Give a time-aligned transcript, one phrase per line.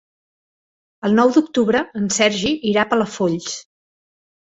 [1.09, 3.55] El nou d'octubre en Sergi irà a Palafolls.